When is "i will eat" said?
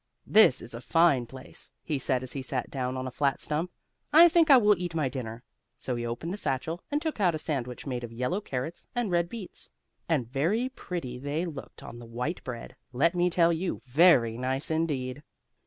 4.49-4.95